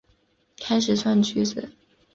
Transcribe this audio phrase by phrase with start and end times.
[0.59, 1.69] 开始装橘子